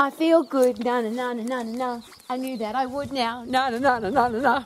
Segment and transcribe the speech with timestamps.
[0.00, 0.82] I feel good.
[0.82, 2.00] Na na na na na na.
[2.30, 3.44] I knew that I would now.
[3.44, 4.64] Na na na na na na na.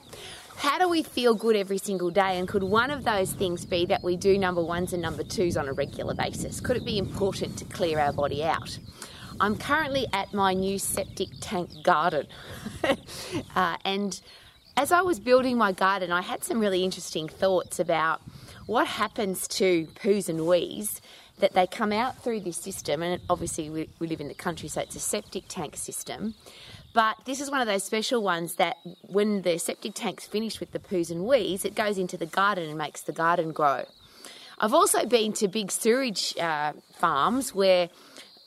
[0.54, 2.38] How do we feel good every single day?
[2.38, 5.56] And could one of those things be that we do number ones and number twos
[5.56, 6.60] on a regular basis?
[6.60, 8.78] Could it be important to clear our body out?
[9.40, 12.28] I'm currently at my new septic tank garden.
[13.56, 14.20] uh, and
[14.76, 18.22] as I was building my garden, I had some really interesting thoughts about
[18.66, 21.00] what happens to poos and wees
[21.38, 23.02] that they come out through this system.
[23.02, 26.34] And obviously, we, we live in the country, so it's a septic tank system.
[26.92, 30.70] But this is one of those special ones that when the septic tank's finished with
[30.70, 33.84] the poos and wees, it goes into the garden and makes the garden grow.
[34.58, 37.88] I've also been to big sewage uh, farms where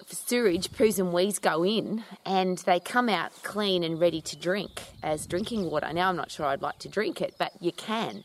[0.08, 4.82] sewage, poos and wees go in and they come out clean and ready to drink
[5.04, 5.92] as drinking water.
[5.92, 8.24] Now, I'm not sure I'd like to drink it, but you can.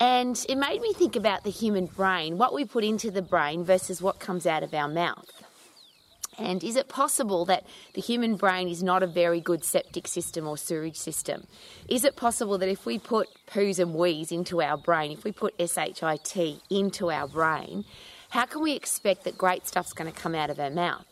[0.00, 3.64] And it made me think about the human brain, what we put into the brain
[3.64, 5.28] versus what comes out of our mouth.
[6.38, 10.46] And is it possible that the human brain is not a very good septic system
[10.46, 11.48] or sewage system?
[11.88, 15.32] Is it possible that if we put poos and wees into our brain, if we
[15.32, 17.84] put SHIT into our brain,
[18.30, 21.06] how can we expect that great stuff's going to come out of our mouth?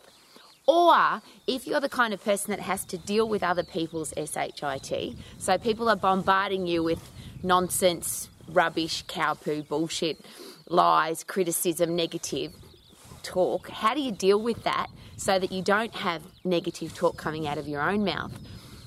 [0.65, 5.15] Or if you're the kind of person that has to deal with other people's SHIT,
[5.39, 7.11] so people are bombarding you with
[7.43, 10.19] nonsense, rubbish, cow poo, bullshit,
[10.69, 12.53] lies, criticism, negative
[13.23, 17.47] talk, how do you deal with that so that you don't have negative talk coming
[17.47, 18.31] out of your own mouth?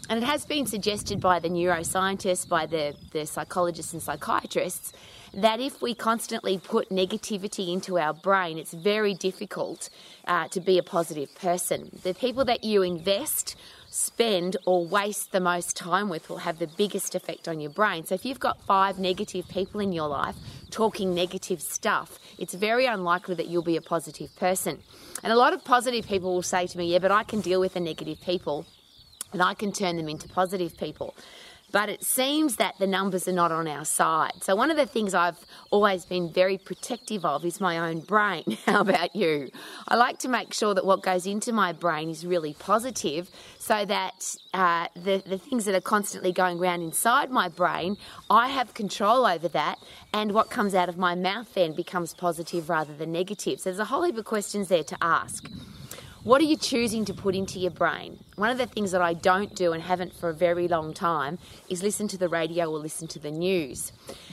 [0.08, 4.92] And it has been suggested by the neuroscientists, by the, the psychologists and psychiatrists,
[5.33, 9.88] that if we constantly put negativity into our brain, it's very difficult
[10.27, 11.91] uh, to be a positive person.
[12.03, 13.56] The people that you invest,
[13.91, 18.05] spend, or waste the most time with will have the biggest effect on your brain.
[18.05, 20.36] So if you've got five negative people in your life
[20.70, 24.78] talking negative stuff, it's very unlikely that you'll be a positive person.
[25.24, 27.60] And a lot of positive people will say to me, Yeah, but I can deal
[27.60, 28.64] with the negative people
[29.32, 31.14] and I can turn them into positive people.
[31.72, 34.42] But it seems that the numbers are not on our side.
[34.42, 35.38] So, one of the things I've
[35.70, 38.44] always been very protective of is my own brain.
[38.66, 39.50] How about you?
[39.88, 43.84] I like to make sure that what goes into my brain is really positive so
[43.84, 47.97] that uh, the, the things that are constantly going around inside my brain,
[48.28, 49.78] I have control over that,
[50.12, 53.60] and what comes out of my mouth then becomes positive rather than negative.
[53.60, 55.48] So, there's a whole heap of questions there to ask.
[56.22, 58.22] What are you choosing to put into your brain?
[58.36, 61.38] One of the things that I don't do and haven't for a very long time
[61.70, 63.91] is listen to the radio or listen to the news.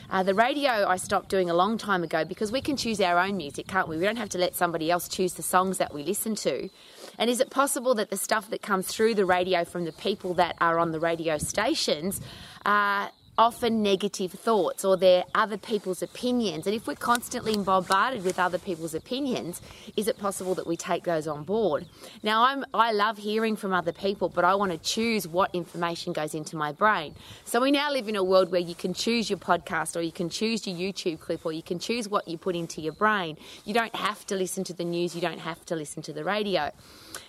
[0.09, 3.17] Uh, the radio I stopped doing a long time ago because we can choose our
[3.17, 3.97] own music, can't we?
[3.97, 6.69] We don't have to let somebody else choose the songs that we listen to.
[7.17, 10.33] And is it possible that the stuff that comes through the radio from the people
[10.33, 12.19] that are on the radio stations
[12.65, 16.65] uh, often negative thoughts or they're other people's opinions.
[16.65, 19.61] And if we're constantly bombarded with other people's opinions,
[19.95, 21.85] is it possible that we take those on board?
[22.23, 26.13] Now, I'm, I love hearing from other people, but I want to choose what information
[26.13, 27.15] goes into my brain.
[27.45, 30.11] So we now live in a world where you can choose your podcast or you
[30.11, 33.37] can choose your YouTube clip or you can choose what you put into your brain.
[33.65, 36.23] You don't have to listen to the news, you don't have to listen to the
[36.23, 36.71] radio.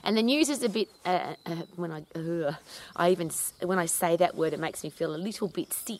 [0.02, 2.54] And the news is a bit, uh, uh, when I, uh,
[2.96, 3.30] I even,
[3.62, 5.97] when I say that word, it makes me feel a little bit sick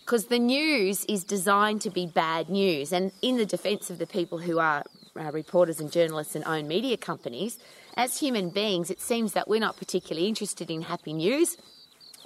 [0.00, 2.92] because the news is designed to be bad news.
[2.92, 4.84] And in the defence of the people who are
[5.18, 7.58] uh, reporters and journalists and own media companies,
[7.96, 11.56] as human beings, it seems that we're not particularly interested in happy news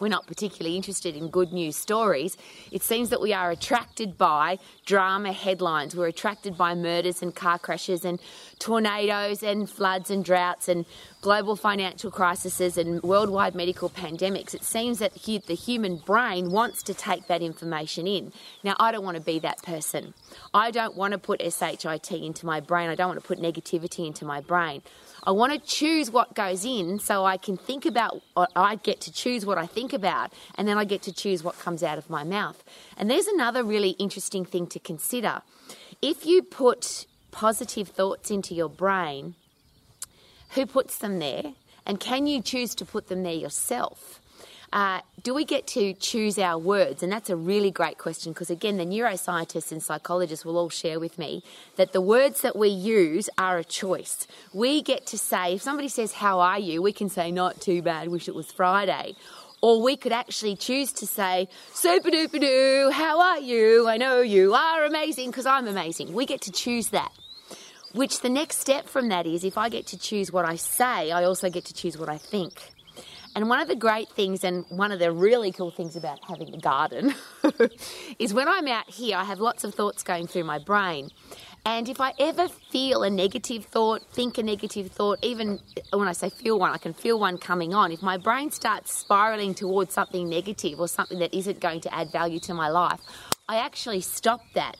[0.00, 2.36] we're not particularly interested in good news stories.
[2.70, 5.96] It seems that we are attracted by drama headlines.
[5.96, 8.20] We're attracted by murders and car crashes and
[8.58, 10.84] tornadoes and floods and droughts and
[11.20, 14.54] global financial crises and worldwide medical pandemics.
[14.54, 18.32] It seems that the human brain wants to take that information in.
[18.62, 20.14] Now, I don't want to be that person.
[20.54, 22.88] I don't want to put SHIT into my brain.
[22.88, 24.82] I don't want to put negativity into my brain.
[25.28, 29.12] I want to choose what goes in so I can think about, I get to
[29.12, 32.08] choose what I think about, and then I get to choose what comes out of
[32.08, 32.64] my mouth.
[32.96, 35.42] And there's another really interesting thing to consider.
[36.00, 39.34] If you put positive thoughts into your brain,
[40.52, 41.52] who puts them there?
[41.84, 44.22] And can you choose to put them there yourself?
[44.72, 47.02] Uh, do we get to choose our words?
[47.02, 51.00] And that's a really great question because, again, the neuroscientists and psychologists will all share
[51.00, 51.42] with me
[51.76, 54.26] that the words that we use are a choice.
[54.52, 56.82] We get to say, if somebody says, How are you?
[56.82, 59.14] we can say, Not too bad, wish it was Friday.
[59.60, 63.88] Or we could actually choose to say, Super duper doo, how are you?
[63.88, 66.12] I know you are amazing because I'm amazing.
[66.12, 67.10] We get to choose that.
[67.92, 71.10] Which the next step from that is if I get to choose what I say,
[71.10, 72.74] I also get to choose what I think.
[73.34, 76.54] And one of the great things, and one of the really cool things about having
[76.54, 77.14] a garden,
[78.18, 81.10] is when I'm out here, I have lots of thoughts going through my brain.
[81.64, 85.60] And if I ever feel a negative thought, think a negative thought, even
[85.92, 87.92] when I say feel one, I can feel one coming on.
[87.92, 92.10] If my brain starts spiraling towards something negative or something that isn't going to add
[92.10, 93.00] value to my life,
[93.48, 94.76] I actually stop that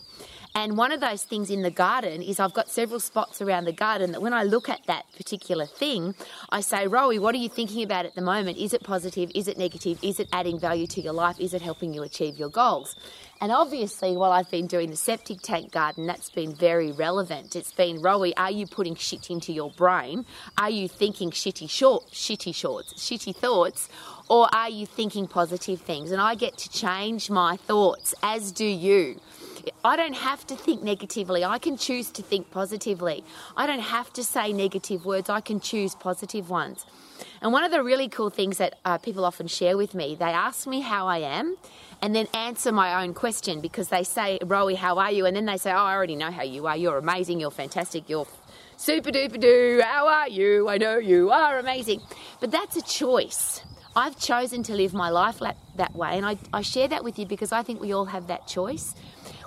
[0.59, 3.73] and one of those things in the garden is I've got several spots around the
[3.73, 6.17] garden that when I look at that particular thing,
[6.51, 8.59] I say, Rowie, what are you thinking about at the moment?
[8.59, 9.31] Is it positive?
[9.37, 10.01] Is it negative?
[10.03, 11.39] Is it adding value to your life?
[11.39, 12.97] Is it helping you achieve your goals?
[13.41, 17.55] And obviously, while I've been doing the septic tank garden, that's been very relevant.
[17.55, 20.27] It's been, Rowie, are you putting shit into your brain?
[20.59, 23.89] Are you thinking shitty short, shitty shorts, shitty thoughts?
[24.29, 26.11] Or are you thinking positive things?
[26.11, 29.21] And I get to change my thoughts, as do you.
[29.85, 31.45] I don't have to think negatively.
[31.45, 33.25] I can choose to think positively.
[33.57, 35.29] I don't have to say negative words.
[35.31, 36.87] I can choose positive ones.
[37.43, 40.27] And one of the really cool things that uh, people often share with me, they
[40.27, 41.57] ask me how I am
[42.03, 45.27] and then answer my own question because they say, Rowie, how are you?
[45.27, 46.77] And then they say, Oh, I already know how you are.
[46.77, 47.41] You're amazing.
[47.41, 48.09] You're fantastic.
[48.09, 48.27] You're
[48.77, 49.83] super duper doo.
[49.85, 50.69] How are you?
[50.69, 52.01] I know you are amazing.
[52.41, 53.63] But that's a choice.
[53.97, 55.41] I've chosen to live my life
[55.75, 56.17] that way.
[56.17, 58.95] And I, I share that with you because I think we all have that choice.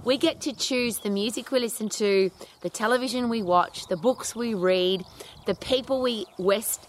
[0.03, 2.31] We get to choose the music we listen to,
[2.61, 5.03] the television we watch, the books we read,
[5.45, 6.87] the people we west,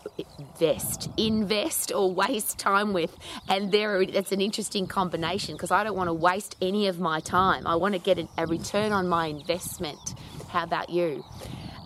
[0.59, 3.15] vest, invest or waste time with.
[3.51, 7.21] And there, that's an interesting combination because I don't want to waste any of my
[7.21, 7.67] time.
[7.67, 10.15] I want to get a return on my investment.
[10.49, 11.23] How about you?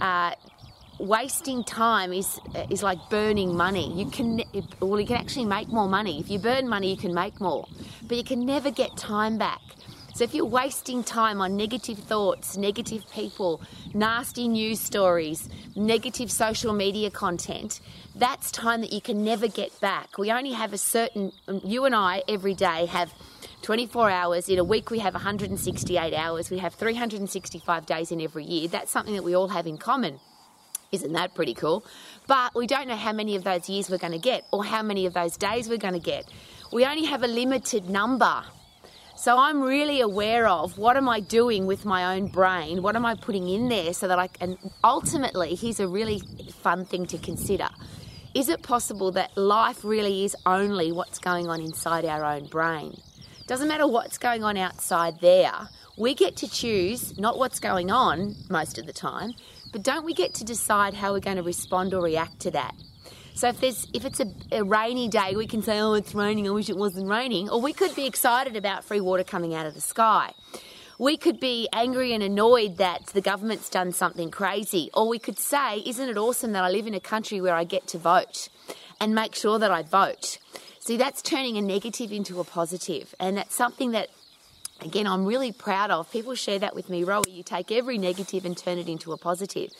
[0.00, 0.34] Uh,
[0.98, 2.40] wasting time is
[2.70, 3.92] is like burning money.
[3.92, 4.42] You can
[4.80, 6.20] well, you can actually make more money.
[6.20, 7.66] If you burn money, you can make more,
[8.06, 9.60] but you can never get time back.
[10.16, 13.60] So if you're wasting time on negative thoughts, negative people,
[13.92, 15.46] nasty news stories,
[15.76, 17.80] negative social media content,
[18.14, 20.16] that's time that you can never get back.
[20.16, 23.12] We only have a certain, um, you and I every day have
[23.60, 24.48] 24 hours.
[24.48, 26.50] In a week, we have 168 hours.
[26.50, 28.68] We have 365 days in every year.
[28.68, 30.18] That's something that we all have in common.
[30.92, 31.84] Isn't that pretty cool?
[32.26, 34.82] But we don't know how many of those years we're going to get or how
[34.82, 36.24] many of those days we're going to get.
[36.72, 38.42] We only have a limited number
[39.16, 42.82] so I'm really aware of what am I doing with my own brain?
[42.82, 46.20] What am I putting in there so that I can ultimately, here's a really
[46.60, 47.68] fun thing to consider.
[48.34, 53.00] Is it possible that life really is only what's going on inside our own brain?
[53.46, 55.70] Doesn't matter what's going on outside there.
[55.96, 59.32] We get to choose not what's going on most of the time,
[59.72, 62.74] but don't we get to decide how we're going to respond or react to that?
[63.36, 66.48] So if there's if it's a, a, rainy day, we can say, "Oh, it's raining.
[66.48, 69.66] I wish it wasn't raining," or we could be excited about free water coming out
[69.66, 70.32] of the sky.
[70.98, 75.38] We could be angry and annoyed that the government's done something crazy, or we could
[75.38, 78.48] say, "Isn't it awesome that I live in a country where I get to vote
[78.98, 80.38] and make sure that I vote?"
[80.80, 84.08] See, that's turning a negative into a positive, and that's something that
[84.80, 86.10] again, I'm really proud of.
[86.10, 87.04] People share that with me.
[87.04, 89.72] Rowie, you take every negative and turn it into a positive.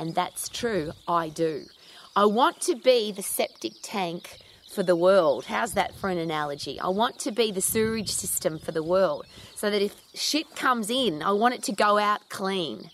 [0.00, 0.92] And that's true.
[1.06, 1.66] I do.
[2.16, 4.38] I want to be the septic tank
[4.72, 5.46] for the world.
[5.46, 6.78] How's that for an analogy?
[6.78, 9.26] I want to be the sewerage system for the world
[9.56, 12.90] so that if shit comes in, I want it to go out clean.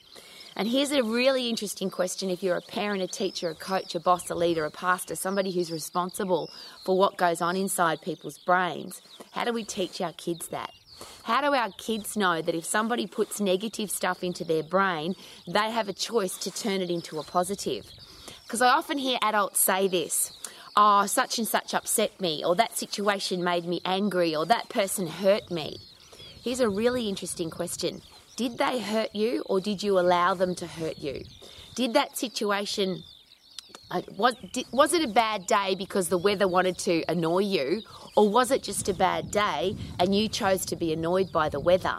[0.56, 4.00] And here's a really interesting question if you're a parent, a teacher, a coach, a
[4.00, 6.48] boss, a leader, a pastor, somebody who's responsible
[6.82, 9.02] for what goes on inside people's brains.
[9.32, 10.72] How do we teach our kids that?
[11.24, 15.14] How do our kids know that if somebody puts negative stuff into their brain,
[15.46, 17.84] they have a choice to turn it into a positive?
[18.50, 20.32] Because I often hear adults say this
[20.76, 25.06] oh, such and such upset me, or that situation made me angry, or that person
[25.06, 25.78] hurt me.
[26.42, 28.02] Here's a really interesting question
[28.34, 31.22] Did they hurt you, or did you allow them to hurt you?
[31.76, 33.04] Did that situation
[33.88, 34.34] uh, was,
[34.72, 37.82] was it a bad day because the weather wanted to annoy you,
[38.16, 41.60] or was it just a bad day and you chose to be annoyed by the
[41.60, 41.98] weather?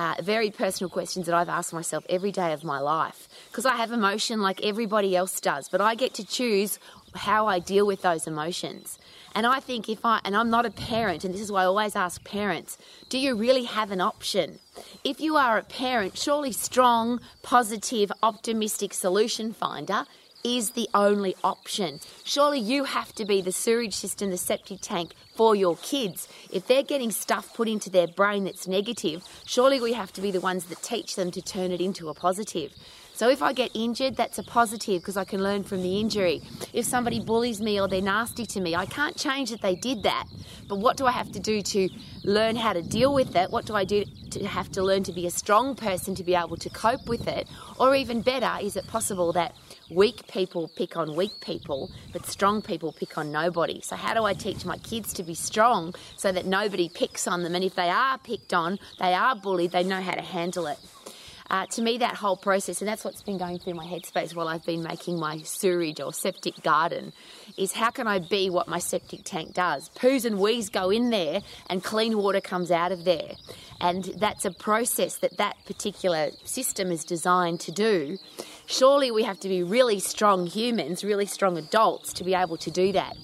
[0.00, 3.76] Uh, very personal questions that I've asked myself every day of my life because I
[3.76, 6.78] have emotion like everybody else does, but I get to choose
[7.14, 8.98] how I deal with those emotions.
[9.34, 11.66] And I think if I, and I'm not a parent, and this is why I
[11.66, 12.78] always ask parents,
[13.10, 14.58] do you really have an option?
[15.04, 20.06] If you are a parent, surely strong, positive, optimistic solution finder
[20.44, 22.00] is the only option.
[22.24, 26.28] Surely you have to be the sewage system, the septic tank for your kids.
[26.52, 30.30] If they're getting stuff put into their brain that's negative, surely we have to be
[30.30, 32.72] the ones that teach them to turn it into a positive.
[33.20, 36.40] So if I get injured, that's a positive because I can learn from the injury.
[36.72, 40.04] If somebody bullies me or they're nasty to me, I can't change that they did
[40.04, 40.24] that.
[40.68, 41.90] But what do I have to do to
[42.24, 43.50] learn how to deal with it?
[43.50, 46.34] What do I do to have to learn to be a strong person to be
[46.34, 47.46] able to cope with it?
[47.78, 49.54] Or even better, is it possible that
[49.90, 53.80] weak people pick on weak people, but strong people pick on nobody?
[53.82, 57.42] So how do I teach my kids to be strong so that nobody picks on
[57.42, 57.54] them?
[57.54, 60.78] And if they are picked on, they are bullied, they know how to handle it.
[61.50, 64.46] uh, to me, that whole process, and that's what's been going through my headspace while
[64.46, 67.12] I've been making my sewerage or septic garden,
[67.58, 69.90] is how can I be what my septic tank does?
[69.90, 73.32] Poos and wees go in there, and clean water comes out of there.
[73.80, 78.18] And that's a process that that particular system is designed to do.
[78.70, 82.70] Surely we have to be really strong humans, really strong adults to be able to
[82.70, 83.16] do that.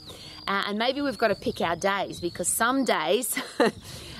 [0.48, 3.40] Uh, and maybe we've got to pick our days because some days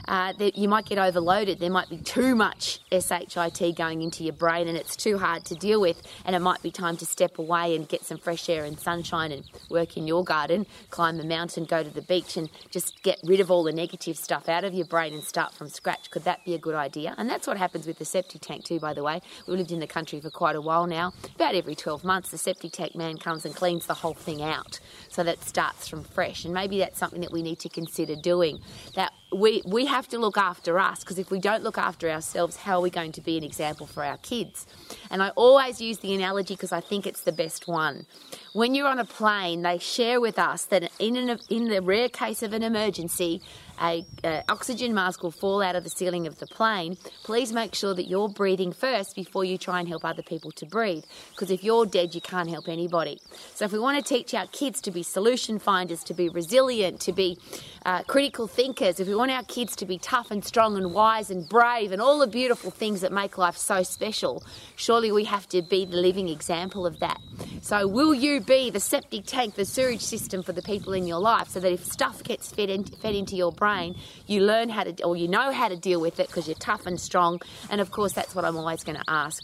[0.09, 1.59] uh, that you might get overloaded.
[1.59, 5.55] There might be too much SHIT going into your brain and it's too hard to
[5.55, 8.65] deal with, and it might be time to step away and get some fresh air
[8.65, 12.49] and sunshine and work in your garden, climb a mountain, go to the beach, and
[12.71, 15.69] just get rid of all the negative stuff out of your brain and start from
[15.69, 16.11] scratch.
[16.11, 17.15] Could that be a good idea?
[17.19, 19.21] And that's what happens with the septic tank, too, by the way.
[19.47, 21.13] We've lived in the country for quite a while now.
[21.35, 24.81] About every 12 months, the septic tank man comes and cleans the whole thing out
[25.09, 26.45] so that starts from fresh.
[26.45, 28.61] And maybe that's something that we need to consider doing.
[28.95, 32.57] That we, we have to look after us because if we don't look after ourselves,
[32.57, 34.67] how are we going to be an example for our kids?
[35.11, 38.07] And I always use the analogy because I think it's the best one.
[38.55, 42.09] When you're on a plane, they share with us that in, an, in the rare
[42.09, 43.43] case of an emergency,
[43.81, 47.75] a, a, oxygen mask will fall out of the ceiling of the plane, please make
[47.75, 51.05] sure that you're breathing first before you try and help other people to breathe.
[51.31, 53.21] Because if you're dead, you can't help anybody.
[53.55, 57.01] So if we want to teach our kids to be solution finders, to be resilient,
[57.01, 57.39] to be
[57.85, 61.31] uh, critical thinkers, if we want our kids to be tough and strong and wise
[61.31, 64.43] and brave and all the beautiful things that make life so special,
[64.77, 67.21] surely we have to be the living example of that.
[67.63, 71.19] So will you be the septic tank, the sewage system for the people in your
[71.19, 73.97] life so that if stuff gets fed, in, fed into your brain, brain,
[74.29, 76.87] you learn how to, or you know how to deal with it because you're tough
[76.87, 77.41] and strong.
[77.69, 79.43] And of course, that's what I'm always going to ask.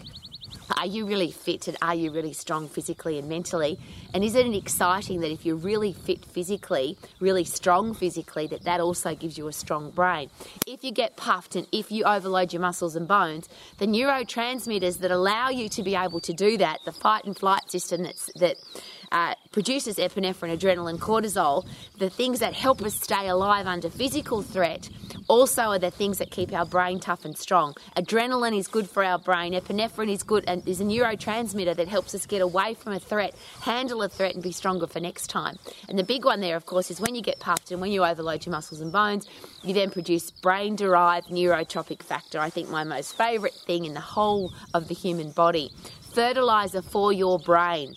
[0.76, 3.78] Are you really fit and are you really strong physically and mentally?
[4.14, 8.80] And isn't it exciting that if you're really fit physically, really strong physically, that that
[8.80, 10.30] also gives you a strong brain?
[10.66, 13.48] If you get puffed and if you overload your muscles and bones,
[13.78, 17.70] the neurotransmitters that allow you to be able to do that, the fight and flight
[17.70, 18.56] system that's, that
[19.12, 21.66] uh, produces epinephrine, adrenaline, cortisol,
[21.98, 24.88] the things that help us stay alive under physical threat,
[25.28, 27.74] also are the things that keep our brain tough and strong.
[27.96, 29.52] Adrenaline is good for our brain.
[29.52, 33.34] Epinephrine is good and is a neurotransmitter that helps us get away from a threat,
[33.60, 35.56] handle a threat, and be stronger for next time.
[35.88, 38.04] And the big one there, of course, is when you get puffed and when you
[38.04, 39.28] overload your muscles and bones,
[39.62, 42.38] you then produce brain derived neurotrophic factor.
[42.40, 45.70] I think my most favourite thing in the whole of the human body.
[46.14, 47.94] Fertilizer for your brain.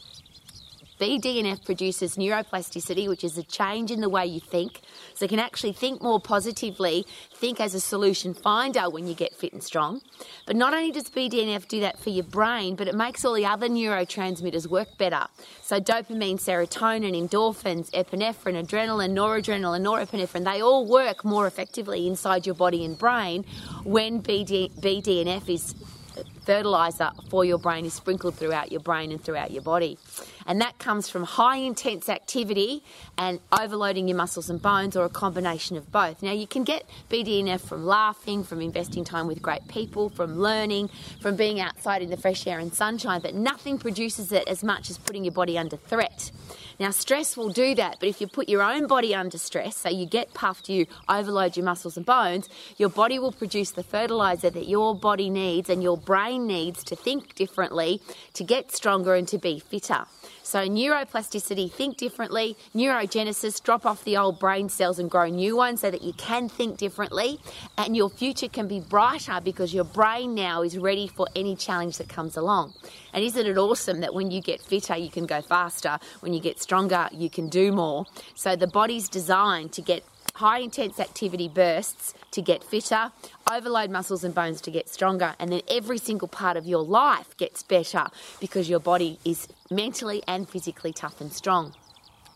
[0.99, 4.81] BDNF produces neuroplasticity, which is a change in the way you think.
[5.13, 9.35] So you can actually think more positively, think as a solution finder when you get
[9.35, 10.01] fit and strong.
[10.45, 13.45] But not only does BDNF do that for your brain, but it makes all the
[13.45, 15.27] other neurotransmitters work better.
[15.61, 22.55] So dopamine, serotonin, endorphins, epinephrine, adrenaline, noradrenaline, norepinephrine, they all work more effectively inside your
[22.55, 23.43] body and brain
[23.83, 25.75] when BD, BDNF is
[26.45, 29.97] fertilizer for your brain is sprinkled throughout your brain and throughout your body.
[30.45, 32.83] And that comes from high intense activity
[33.17, 36.21] and overloading your muscles and bones, or a combination of both.
[36.21, 40.89] Now, you can get BDNF from laughing, from investing time with great people, from learning,
[41.21, 44.89] from being outside in the fresh air and sunshine, but nothing produces it as much
[44.89, 46.31] as putting your body under threat.
[46.79, 49.89] Now, stress will do that, but if you put your own body under stress, so
[49.89, 54.49] you get puffed, you overload your muscles and bones, your body will produce the fertilizer
[54.49, 58.01] that your body needs and your brain needs to think differently,
[58.33, 60.05] to get stronger, and to be fitter.
[60.45, 65.81] So, neuroplasticity, think differently, neurogenesis, drop off the old brain cells and grow new ones
[65.81, 67.39] so that you can think differently,
[67.79, 71.97] and your future can be brighter because your brain now is ready for any challenge
[71.97, 72.75] that comes along.
[73.11, 76.39] And isn't it awesome that when you get fitter, you can go faster, when you
[76.39, 78.05] get stronger, you can do more?
[78.35, 80.03] So, the body's designed to get
[80.35, 83.11] high intense activity bursts to get fitter,
[83.51, 87.35] overload muscles and bones to get stronger, and then every single part of your life
[87.37, 88.05] gets better
[88.39, 91.73] because your body is mentally and physically tough and strong.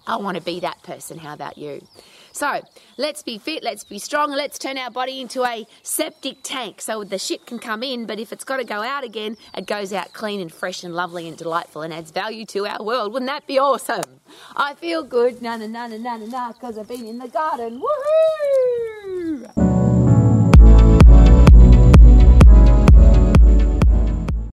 [0.08, 1.20] I want to be that person.
[1.20, 1.86] How about you?
[2.32, 2.62] So
[2.98, 7.04] let's be fit, let's be strong, let's turn our body into a septic tank so
[7.04, 9.94] the shit can come in, but if it's got to go out again, it goes
[9.94, 13.14] out clean and fresh and lovely and delightful and adds value to our world.
[13.14, 14.22] Wouldn't that be awesome?
[14.56, 17.82] I feel good, na na na na na na, because I've been in the garden.
[17.82, 19.79] Woohoo!